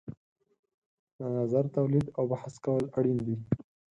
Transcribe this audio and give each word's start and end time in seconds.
د 1.17 1.19
نظر 1.37 1.63
تولید 1.75 2.05
او 2.17 2.23
بحث 2.33 2.53
کول 2.65 2.83
اړین 2.97 3.17
دي. 3.27 3.35